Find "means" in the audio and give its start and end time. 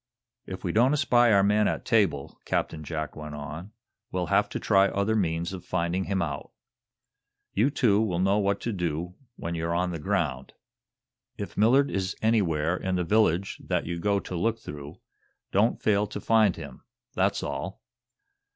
5.15-5.53